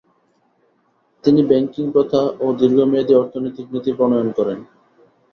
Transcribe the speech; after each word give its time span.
তিনি 1.23 1.41
ব্যাংকিং 1.43 1.85
প্রথা 1.91 2.21
ও 2.39 2.55
দীর্ঘ 2.59 2.77
মেয়াদি 2.91 3.13
অর্থনৈতিক 3.15 3.65
নীতি 3.73 3.91
প্রণয়ন 3.97 4.29
করেন। 4.37 4.59